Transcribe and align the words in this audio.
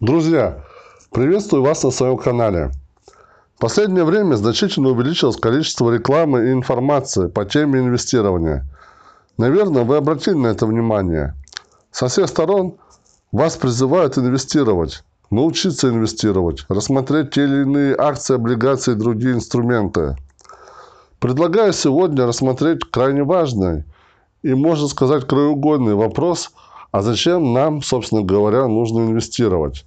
Друзья, 0.00 0.64
приветствую 1.10 1.62
вас 1.62 1.82
на 1.82 1.90
своем 1.90 2.16
канале. 2.16 2.70
В 3.56 3.60
последнее 3.60 4.04
время 4.04 4.34
значительно 4.34 4.88
увеличилось 4.88 5.36
количество 5.36 5.92
рекламы 5.92 6.46
и 6.46 6.52
информации 6.52 7.28
по 7.28 7.44
теме 7.44 7.80
инвестирования. 7.80 8.64
Наверное, 9.36 9.84
вы 9.84 9.98
обратили 9.98 10.36
на 10.36 10.46
это 10.46 10.64
внимание. 10.64 11.34
Со 11.90 12.08
всех 12.08 12.28
сторон 12.28 12.76
вас 13.30 13.58
призывают 13.58 14.16
инвестировать, 14.16 15.04
научиться 15.30 15.90
инвестировать, 15.90 16.64
рассмотреть 16.70 17.32
те 17.32 17.44
или 17.44 17.60
иные 17.60 17.94
акции, 17.94 18.36
облигации 18.36 18.92
и 18.92 18.98
другие 18.98 19.34
инструменты. 19.34 20.16
Предлагаю 21.18 21.74
сегодня 21.74 22.26
рассмотреть 22.26 22.90
крайне 22.90 23.22
важный 23.22 23.84
и, 24.42 24.54
можно 24.54 24.88
сказать, 24.88 25.26
краеугольный 25.26 25.94
вопрос, 25.94 26.52
а 26.90 27.02
зачем 27.02 27.52
нам, 27.52 27.82
собственно 27.82 28.22
говоря, 28.22 28.66
нужно 28.66 29.00
инвестировать. 29.00 29.84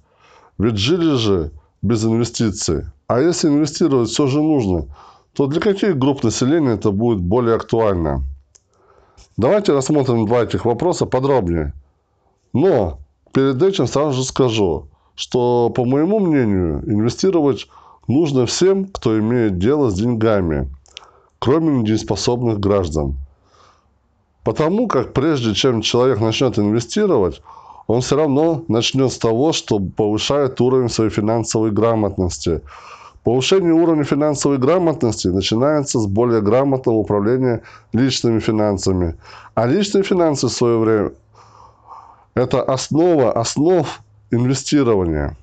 Ведь 0.58 0.76
жили 0.76 1.16
же 1.16 1.50
без 1.82 2.04
инвестиций. 2.04 2.84
А 3.06 3.20
если 3.20 3.48
инвестировать 3.48 4.10
все 4.10 4.26
же 4.26 4.40
нужно, 4.40 4.86
то 5.34 5.46
для 5.46 5.60
каких 5.60 5.98
групп 5.98 6.22
населения 6.22 6.74
это 6.74 6.90
будет 6.90 7.20
более 7.20 7.56
актуально? 7.56 8.22
Давайте 9.36 9.72
рассмотрим 9.72 10.26
два 10.26 10.44
этих 10.44 10.64
вопроса 10.64 11.06
подробнее. 11.06 11.74
Но 12.52 12.98
перед 13.32 13.60
этим 13.62 13.88
сразу 13.88 14.12
же 14.12 14.24
скажу, 14.24 14.86
что, 15.16 15.70
по 15.70 15.84
моему 15.84 16.20
мнению, 16.20 16.82
инвестировать 16.86 17.68
нужно 18.06 18.46
всем, 18.46 18.86
кто 18.86 19.18
имеет 19.18 19.58
дело 19.58 19.90
с 19.90 19.94
деньгами, 19.94 20.72
кроме 21.40 21.80
недееспособных 21.80 22.60
граждан. 22.60 23.16
Потому 24.44 24.86
как 24.86 25.12
прежде 25.12 25.54
чем 25.54 25.80
человек 25.80 26.20
начнет 26.20 26.58
инвестировать, 26.58 27.42
он 27.86 28.00
все 28.00 28.16
равно 28.16 28.64
начнет 28.68 29.12
с 29.12 29.18
того, 29.18 29.52
что 29.52 29.78
повышает 29.78 30.60
уровень 30.60 30.88
своей 30.88 31.10
финансовой 31.10 31.70
грамотности. 31.70 32.62
Повышение 33.24 33.72
уровня 33.72 34.04
финансовой 34.04 34.58
грамотности 34.58 35.28
начинается 35.28 35.98
с 35.98 36.06
более 36.06 36.42
грамотного 36.42 36.96
управления 36.96 37.62
личными 37.92 38.38
финансами. 38.38 39.16
А 39.54 39.66
личные 39.66 40.04
финансы 40.04 40.48
в 40.48 40.52
свое 40.52 40.78
время– 40.78 41.12
это 42.34 42.62
основа 42.62 43.32
основ 43.32 44.00
инвестирования. 44.30 45.36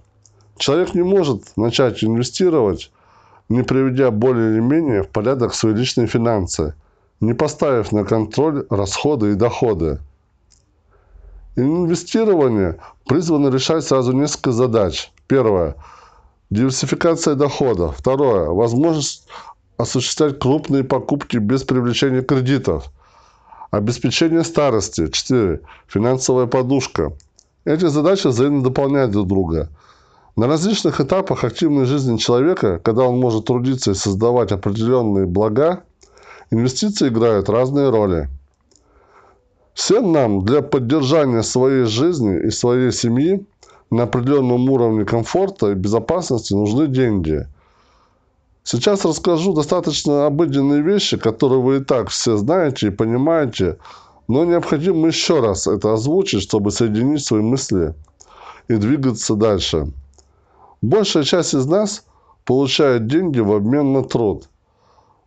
Человек 0.58 0.94
не 0.94 1.02
может 1.02 1.58
начать 1.58 2.03
инвестировать, 2.03 2.92
не 3.50 3.64
приведя 3.64 4.11
более 4.11 4.53
или 4.53 4.59
менее 4.59 5.03
в 5.03 5.09
порядок 5.09 5.55
свои 5.55 5.73
личные 5.73 6.08
финансы, 6.08 6.76
не 7.20 7.33
поставив 7.33 7.92
на 7.92 8.03
контроль 8.03 8.66
расходы 8.70 9.31
и 9.31 9.36
доходы. 9.36 10.00
Инвестирование 11.58 12.78
призвано 13.06 13.50
решать 13.50 13.84
сразу 13.84 14.14
несколько 14.14 14.54
задач. 14.54 15.12
Первое– 15.28 15.76
диверсификация 16.50 17.36
дохода. 17.36 17.90
Второе– 17.92 18.46
возможность 18.52 19.28
осуществлять 19.76 20.40
крупные 20.40 20.86
покупки 20.86 21.36
без 21.38 21.64
привлечения 21.64 22.22
кредитов. 22.22 22.86
Обеспечение 23.70 24.46
старости. 24.46 25.08
Четыре– 25.08 25.60
финансовая 25.88 26.46
подушка. 26.46 27.12
Эти 27.66 27.88
задачи 27.88 28.28
взаимно 28.28 28.64
дополняют 28.64 29.12
друг 29.12 29.28
друга. 29.28 29.68
На 30.38 30.48
различных 30.48 31.02
этапах 31.02 31.44
активной 31.44 31.84
жизни 31.84 32.16
человека, 32.16 32.80
когда 32.80 33.04
он 33.04 33.20
может 33.20 33.46
трудиться 33.46 33.92
и 33.92 33.96
создавать 33.96 34.54
определенные 34.54 35.26
блага, 35.26 35.84
инвестиции 36.50 37.10
играют 37.10 37.50
разные 37.50 37.90
роли– 37.90 38.30
Всем 39.73 40.11
нам 40.11 40.44
для 40.44 40.61
поддержания 40.61 41.44
своей 41.44 41.86
жизни 41.86 42.45
и 42.45 42.50
своей 42.50 42.91
семьи 42.91 43.45
на 43.89 44.03
определенном 44.03 44.69
уровне 44.69 45.05
комфорта 45.05 45.72
и 45.72 45.75
безопасности 45.75 46.53
нужны 46.53 46.88
деньги. 46.88 47.47
Сейчас 48.64 49.05
расскажу 49.05 49.53
достаточно 49.53 50.25
обыденные 50.25 50.81
вещи, 50.81 51.17
которые 51.17 51.61
вы 51.61 51.77
и 51.77 51.83
так 51.83 52.10
все 52.10 52.37
знаете 52.37 52.87
и 52.87 52.92
понимаете, 52.92 53.77
но 54.27 54.45
необходимо 54.45 55.08
еще 55.08 55.39
раз 55.39 55.67
это 55.67 55.93
озвучить, 55.93 56.43
чтобы 56.43 56.71
соединить 56.71 57.26
свои 57.26 57.42
мысли 57.42 57.95
и 58.67 58.76
двигаться 58.76 59.36
дальше. 59.36 59.92
Большая 60.81 61.23
часть 61.23 61.54
из 61.54 61.65
нас 61.65 62.05
получает 62.45 63.08
деньги 63.08 63.39
в 63.39 63.52
обмен 63.54 63.93
на 63.93 64.04
труд. 64.04 64.49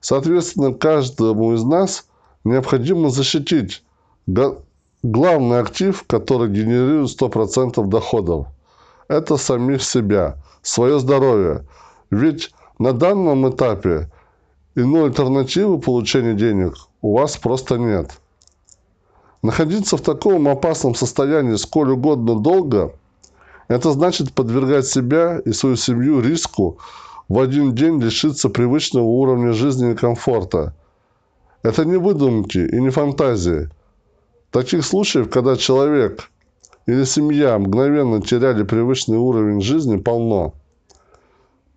Соответственно, 0.00 0.74
каждому 0.74 1.54
из 1.54 1.64
нас 1.64 2.06
необходимо 2.44 3.08
защитить 3.08 3.82
главный 4.26 5.60
актив, 5.60 6.02
который 6.06 6.48
генерирует 6.48 7.10
100% 7.20 7.84
доходов, 7.86 8.46
это 9.08 9.36
самих 9.36 9.82
себя, 9.82 10.36
свое 10.62 10.98
здоровье. 10.98 11.66
Ведь 12.10 12.52
на 12.78 12.92
данном 12.92 13.48
этапе 13.50 14.10
иной 14.74 15.06
альтернативы 15.08 15.78
получения 15.78 16.34
денег 16.34 16.74
у 17.02 17.16
вас 17.18 17.36
просто 17.36 17.76
нет. 17.76 18.18
Находиться 19.42 19.98
в 19.98 20.00
таком 20.00 20.48
опасном 20.48 20.94
состоянии 20.94 21.56
сколь 21.56 21.90
угодно 21.90 22.40
долго, 22.40 22.94
это 23.68 23.92
значит 23.92 24.32
подвергать 24.32 24.86
себя 24.86 25.38
и 25.44 25.52
свою 25.52 25.76
семью 25.76 26.20
риску 26.20 26.78
в 27.28 27.38
один 27.38 27.74
день 27.74 28.00
лишиться 28.00 28.48
привычного 28.48 29.04
уровня 29.04 29.52
жизни 29.52 29.92
и 29.92 29.94
комфорта. 29.94 30.74
Это 31.62 31.84
не 31.84 31.96
выдумки 31.96 32.58
и 32.58 32.80
не 32.80 32.88
фантазии– 32.88 33.68
Таких 34.54 34.86
случаев, 34.86 35.30
когда 35.30 35.56
человек 35.56 36.30
или 36.86 37.02
семья 37.02 37.58
мгновенно 37.58 38.22
теряли 38.22 38.62
привычный 38.62 39.18
уровень 39.18 39.60
жизни, 39.60 39.96
полно. 39.96 40.54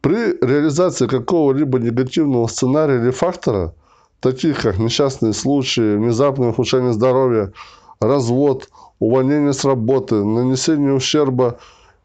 При 0.01 0.37
реализации 0.45 1.07
какого-либо 1.07 1.79
негативного 1.79 2.45
сценария 2.45 3.01
или 3.01 3.09
фактора, 3.09 3.73
таких 4.19 4.61
как 4.61 4.77
несчастные 4.77 5.33
случаи, 5.33 5.95
внезапное 5.95 6.49
ухудшение 6.49 6.93
здоровья, 6.93 7.51
развод, 7.99 8.69
увольнение 8.99 9.53
с 9.53 9.65
работы, 9.65 10.23
нанесение 10.23 10.93
ущерба 10.93 11.57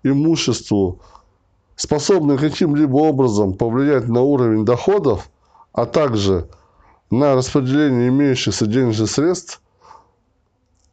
имуществу, 0.03 1.01
способны 1.77 2.39
каким-либо 2.39 2.97
образом 2.97 3.53
повлиять 3.53 4.09
на 4.09 4.23
уровень 4.23 4.65
доходов, 4.65 5.29
а 5.75 5.85
также 5.85 6.49
на 7.11 7.35
распределение 7.35 8.09
имеющихся 8.09 8.65
денежных 8.65 9.11
средств, 9.11 9.61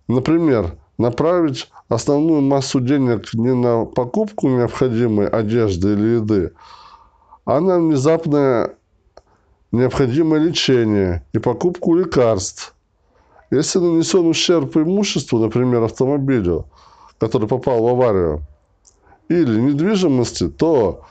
Например, 0.10 0.76
направить 0.98 1.70
основную 1.88 2.42
массу 2.42 2.80
денег 2.80 3.32
не 3.36 3.54
на 3.54 3.86
покупку 3.86 4.50
необходимой 4.50 5.28
одежды 5.28 5.94
или 5.94 6.16
еды, 6.16 6.54
а 7.46 7.62
на 7.62 7.78
внезапное 7.78 8.76
необходимое 9.72 10.40
лечение 10.40 11.24
и 11.32 11.38
покупку 11.38 11.94
лекарств. 11.94 12.74
Если 13.52 13.78
нанесен 13.78 14.26
ущерб 14.26 14.76
имуществу, 14.78 15.38
например, 15.38 15.84
автомобилю, 15.84 16.66
который 17.20 17.48
попал 17.48 17.84
в 17.84 17.88
аварию, 17.90 18.42
или 19.28 19.62
недвижимости, 19.62 20.50
то 20.50 21.02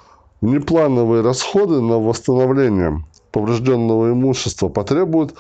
внеплановые 0.41 1.23
расходы 1.23 1.81
на 1.81 2.01
восстановление 2.01 3.05
поврежденного 3.31 4.11
имущества 4.11 4.69
потребуют 4.69 5.35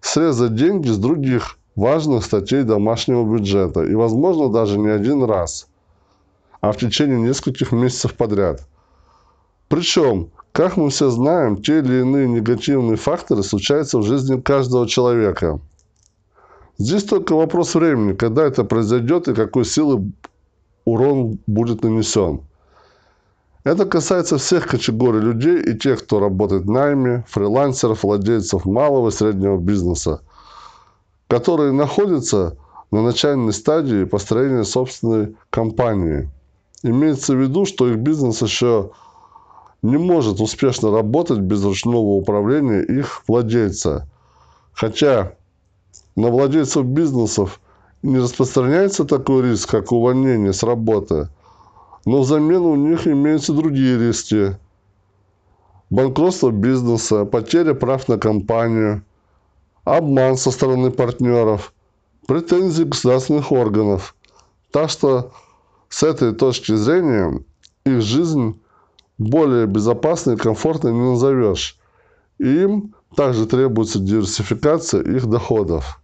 срезать 0.00 0.54
деньги 0.54 0.88
с 0.88 0.96
других 0.96 1.58
важных 1.76 2.24
статей 2.24 2.62
домашнего 2.62 3.24
бюджета 3.24 3.82
и, 3.82 3.94
возможно, 3.94 4.50
даже 4.50 4.78
не 4.78 4.88
один 4.88 5.24
раз, 5.24 5.68
а 6.60 6.72
в 6.72 6.76
течение 6.76 7.20
нескольких 7.20 7.72
месяцев 7.72 8.14
подряд. 8.14 8.66
Причем, 9.68 10.30
как 10.52 10.76
мы 10.76 10.90
все 10.90 11.10
знаем, 11.10 11.60
те 11.60 11.80
или 11.80 12.00
иные 12.00 12.28
негативные 12.28 12.96
факторы 12.96 13.42
случаются 13.42 13.98
в 13.98 14.04
жизни 14.04 14.40
каждого 14.40 14.86
человека. 14.86 15.58
Здесь 16.78 17.04
только 17.04 17.34
вопрос 17.34 17.74
времени, 17.74 18.14
когда 18.14 18.44
это 18.44 18.64
произойдет 18.64 19.28
и 19.28 19.34
какой 19.34 19.64
силы 19.64 20.12
урон 20.84 21.38
будет 21.46 21.82
нанесен. 21.82 22.40
Это 23.64 23.86
касается 23.86 24.36
всех 24.36 24.66
категорий 24.66 25.20
людей 25.20 25.62
и 25.62 25.78
тех, 25.78 26.04
кто 26.04 26.20
работает 26.20 26.64
в 26.64 26.70
найме, 26.70 27.24
фрилансеров, 27.28 28.02
владельцев 28.02 28.66
малого 28.66 29.08
и 29.08 29.12
среднего 29.12 29.56
бизнеса– 29.56 30.20
которые 31.28 31.72
находятся 31.72 32.56
на 32.90 33.02
начальной 33.02 33.52
стадии 33.52 34.04
построения 34.04 34.64
собственной 34.64 35.36
компании. 35.50 36.30
Имеется 36.82 37.34
в 37.34 37.40
виду, 37.40 37.64
что 37.64 37.88
их 37.88 37.98
бизнес 37.98 38.42
еще 38.42 38.90
не 39.82 39.96
может 39.96 40.40
успешно 40.40 40.90
работать 40.90 41.38
без 41.38 41.64
ручного 41.64 42.12
управления 42.12 42.82
их 42.82 43.22
владельца. 43.26 44.08
Хотя 44.72 45.32
на 46.14 46.28
владельцев 46.28 46.84
бизнесов 46.84 47.60
не 48.02 48.18
распространяется 48.18 49.04
такой 49.04 49.50
риск, 49.50 49.70
как 49.70 49.92
увольнение 49.92 50.52
с 50.52 50.62
работы, 50.62 51.28
но 52.04 52.20
взамен 52.20 52.60
у 52.62 52.76
них 52.76 53.06
имеются 53.06 53.54
другие 53.54 53.98
риски. 53.98 54.56
Банкротство 55.90 56.50
бизнеса, 56.50 57.24
потеря 57.24 57.74
прав 57.74 58.08
на 58.08 58.18
компанию– 58.18 59.02
обман 59.84 60.36
со 60.36 60.50
стороны 60.50 60.90
партнеров, 60.90 61.72
претензии 62.26 62.84
государственных 62.84 63.52
органов. 63.52 64.14
Так 64.70 64.90
что 64.90 65.32
с 65.88 66.02
этой 66.02 66.34
точки 66.34 66.74
зрения 66.74 67.40
их 67.84 68.02
жизнь 68.02 68.60
более 69.18 69.66
безопасной 69.66 70.34
и 70.34 70.38
комфортной 70.38 70.92
не 70.92 71.12
назовешь. 71.12 71.78
И 72.38 72.62
им 72.62 72.94
также 73.14 73.46
требуется 73.46 74.00
диверсификация 74.00 75.02
их 75.02 75.26
доходов. 75.26 76.00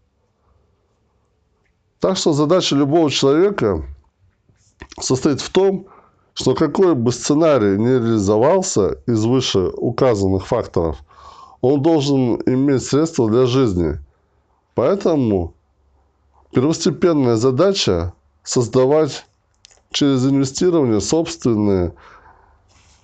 Так 1.99 2.17
что 2.17 2.33
задача 2.33 2.77
любого 2.77 3.11
человека 3.11 3.85
состоит 5.01 5.41
в 5.41 5.51
том, 5.51 5.87
что 6.35 6.55
какой 6.55 6.95
бы 6.95 7.13
сценарий 7.13 7.77
не 7.77 7.99
реализовался 7.99 9.01
из 9.07 9.25
выше 9.25 9.71
указанных 9.77 10.47
факторов, 10.47 10.99
он 11.61 11.83
должен 11.83 12.41
иметь 12.47 12.85
средства 12.85 13.29
для 13.29 13.47
жизни. 13.47 13.99
Поэтому 14.75 15.55
первостепенная 16.53 17.37
задача 17.37 18.15
создавать 18.43 19.27
через 19.91 20.25
инвестирование 20.27 21.01
собственный 21.01 21.93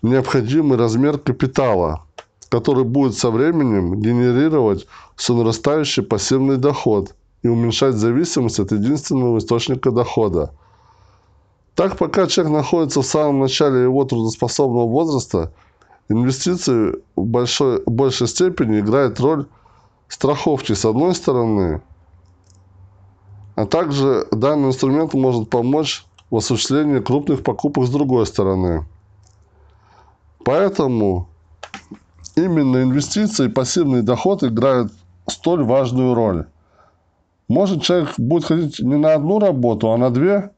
необходимый 0.03 0.79
размер 0.79 1.19
капитала, 1.19 2.05
который 2.49 2.85
будет 2.85 3.17
со 3.17 3.31
временем 3.31 4.01
генерировать 4.01 4.87
все 5.17 5.35
нарастающий 5.35 6.03
пассивный 6.03 6.57
доход 6.57 7.15
и 7.43 7.49
уменьшать 7.49 7.95
зависимость 7.95 8.61
от 8.61 8.73
единственного 8.73 9.39
источника 9.39 9.91
дохода. 9.91 10.53
Так, 11.75 11.99
пока 11.99 12.27
человек 12.27 12.55
находится 12.55 13.03
в 13.03 13.07
самом 13.07 13.41
начале 13.41 13.83
его 13.83 14.05
трудоспособного 14.05 14.87
возраста, 14.87 15.53
инвестиции 16.09 17.03
в 17.17 17.25
большой, 17.25 17.83
большей 17.87 18.27
степени 18.29 18.81
играют 18.81 19.19
роль 19.21 19.47
страховки 20.09 20.73
с 20.73 20.85
одной 20.85 21.15
стороны, 21.15 21.83
а 23.55 23.67
также 23.67 24.27
данный 24.31 24.69
инструмент 24.69 25.15
может 25.15 25.51
помочь 25.51 26.05
в 26.31 26.37
осуществлении 26.37 27.01
крупных 27.01 27.43
покупок 27.43 27.87
с 27.87 27.91
другой 27.91 28.27
стороны. 28.27 28.85
Поэтому 30.45 31.29
именно 32.37 32.83
инвестиции 32.83 33.47
и 33.47 33.51
пассивный 33.51 34.03
доход 34.03 34.45
играют 34.45 34.93
столь 35.29 35.65
важную 35.65 36.15
роль. 36.15 36.47
Может, 37.49 37.83
человек 37.83 38.15
будет 38.19 38.45
ходить 38.45 38.81
не 38.81 38.97
на 38.97 39.15
одну 39.15 39.39
работу, 39.39 39.93
а 39.93 39.97
на 39.97 40.11
две, 40.11 40.51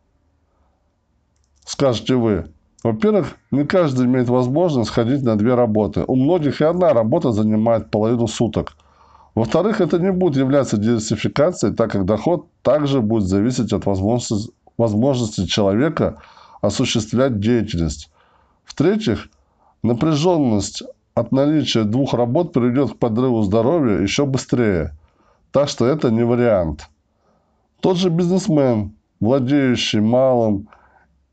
скажете 1.65 2.15
вы. 2.17 2.51
Во-первых, 2.85 3.37
не 3.51 3.65
каждый 3.65 4.07
имеет 4.07 4.29
возможность 4.29 4.91
ходить 4.91 5.23
на 5.23 5.37
две 5.37 5.55
работы. 5.55 6.05
У 6.07 6.15
многих 6.15 6.61
и 6.61 6.65
одна 6.65 6.93
работа 6.93 7.33
занимает 7.33 7.91
половину 7.91 8.29
суток. 8.29 8.77
Во-вторых, 9.35 9.81
это 9.81 9.99
не 9.99 10.13
будет 10.13 10.37
являться 10.37 10.77
диверсификацией, 10.77 11.75
так 11.75 11.91
как 11.91 12.05
доход 12.05 12.47
также 12.63 13.01
будет 13.01 13.25
зависеть 13.25 13.73
от 13.73 13.87
возможности 13.87 14.53
возможности 14.79 15.45
человека 15.45 16.23
осуществлять 16.63 17.41
деятельность. 17.41 18.11
В-третьих, 18.65 19.29
напряженность 19.83 20.85
от 21.15 21.33
наличия 21.33 21.83
двух 21.83 22.15
работ 22.15 22.53
приведет 22.53 22.93
к 22.93 22.97
подрыву 22.97 23.43
здоровья 23.43 24.01
еще 24.01 24.25
быстрее. 24.25 24.97
Так 25.51 25.69
что 25.69 25.87
это 25.87 26.11
не 26.11 26.23
вариант. 26.23 26.89
Тот 27.81 27.97
же 27.97 28.09
бизнесмен, 28.09 28.95
владеющий 29.21 30.01
малым 30.01 30.69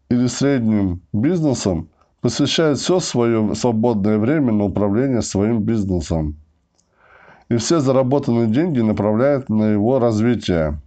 или 0.10 0.28
средним 0.28 1.02
бизнесом, 1.14 1.90
посвящает 2.22 2.78
все 2.78 3.00
свое 3.00 3.56
свободное 3.56 4.18
время 4.18 4.52
на 4.52 4.66
управление 4.66 5.22
своим 5.22 5.62
бизнесом. 5.62 6.38
И 7.50 7.58
все 7.58 7.80
заработанные 7.80 8.48
деньги 8.48 8.80
направляет 8.82 9.50
на 9.50 9.66
его 9.66 10.00
развитие. 10.00 10.82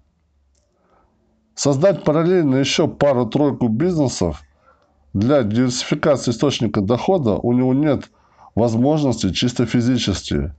Создать 1.54 2.04
параллельно 2.04 2.56
еще 2.56 2.88
пару-тройку 2.88 3.68
бизнесов 3.68 4.42
для 5.12 5.42
диверсификации 5.42 6.30
источника 6.30 6.80
дохода 6.80 7.34
у 7.34 7.52
него 7.52 7.74
нет 7.74 8.10
возможности 8.54 9.32
чисто 9.32 9.66
физически. 9.66 10.52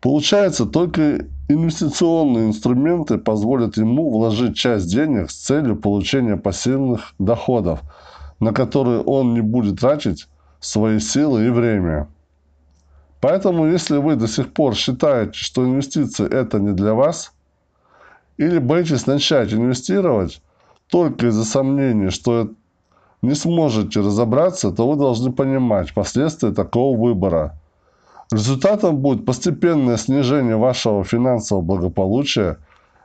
Получается, 0.00 0.66
только 0.66 1.26
инвестиционные 1.48 2.46
инструменты 2.46 3.18
позволят 3.18 3.76
ему 3.76 4.10
вложить 4.10 4.56
часть 4.56 4.90
денег 4.90 5.30
с 5.30 5.36
целью 5.36 5.76
получения 5.76 6.36
пассивных 6.36 7.14
доходов, 7.18 7.80
на 8.38 8.52
которые 8.52 9.00
он 9.00 9.34
не 9.34 9.40
будет 9.40 9.80
тратить 9.80 10.28
свои 10.60 11.00
силы 11.00 11.46
и 11.46 11.50
время. 11.50 12.08
Поэтому, 13.20 13.66
если 13.66 13.96
вы 13.96 14.14
до 14.14 14.28
сих 14.28 14.52
пор 14.52 14.76
считаете, 14.76 15.32
что 15.32 15.64
инвестиции 15.64 16.32
это 16.32 16.60
не 16.60 16.72
для 16.72 16.94
вас– 16.94 17.32
или 18.38 18.58
боитесь 18.58 19.06
начать 19.06 19.52
инвестировать 19.52 20.40
только 20.88 21.26
из-за 21.26 21.44
сомнения, 21.44 22.10
что 22.10 22.50
не 23.20 23.34
сможете 23.34 24.00
разобраться, 24.00 24.70
то 24.70 24.88
вы 24.88 24.96
должны 24.96 25.32
понимать 25.32 25.92
последствия 25.92 26.52
такого 26.52 26.96
выбора. 26.96 27.60
Результатом 28.30 28.98
будет 28.98 29.24
постепенное 29.24 29.96
снижение 29.96 30.56
вашего 30.56 31.02
финансового 31.02 31.64
благополучия 31.64 32.58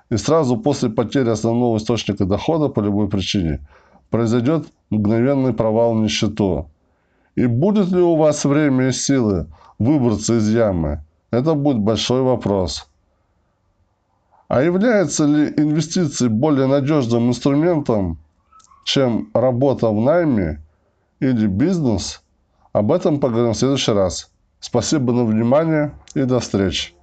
и 0.10 0.18
сразу 0.18 0.58
после 0.58 0.90
потери 0.90 1.30
основного 1.30 1.78
источника 1.78 2.26
дохода 2.26 2.68
по 2.68 2.82
любой 2.82 3.08
причине 3.08 3.62
произойдет 4.10 4.68
мгновенный 4.90 5.54
провал 5.54 5.96
в 5.96 6.02
нищету. 6.02 6.70
И 7.36 7.46
будет 7.46 7.88
ли 7.90 8.02
у 8.02 8.16
вас 8.16 8.44
время 8.44 8.90
и 8.90 8.92
силы 8.92 9.48
выбраться 9.80 10.38
из 10.38 10.54
ямы? 10.54 11.04
Это 11.32 11.56
будет 11.56 11.80
большой 11.80 12.22
вопрос. 12.22 12.88
А 14.50 14.62
является 14.62 15.26
ли 15.26 15.52
инвестиции 15.58 16.28
более 16.28 16.68
надежным 16.68 17.30
инструментом, 17.30 18.20
чем 18.84 19.30
работа 19.34 19.88
в 19.90 20.00
найме 20.00 20.62
или 21.20 21.48
бизнес? 21.48 22.22
Об 22.74 22.92
этом 22.92 23.20
поговорим 23.20 23.54
в 23.54 23.58
следующий 23.58 23.94
раз. 23.94 24.33
Спасибо 24.64 25.14
за 25.14 25.26
внимание 25.26 25.92
и 26.16 26.24
до 26.24 26.40
встречи. 26.40 26.94